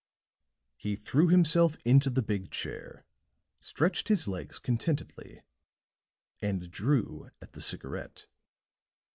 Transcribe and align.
He 0.77 0.95
threw 0.95 1.27
himself 1.27 1.77
into 1.85 2.09
the 2.09 2.23
big 2.23 2.49
chair, 2.49 3.05
stretched 3.59 4.07
his 4.07 4.27
legs 4.27 4.57
contentedly 4.57 5.43
and 6.41 6.71
drew 6.71 7.29
at 7.39 7.53
the 7.53 7.61
cigarette. 7.61 8.25